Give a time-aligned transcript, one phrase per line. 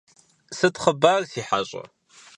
[0.57, 1.83] Сыт хъыбар, си хьэщӀэ?